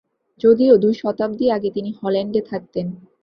[0.41, 2.87] যদিও দুই শতাব্দী আগে তিনি হল্যান্ডে থাকতেন।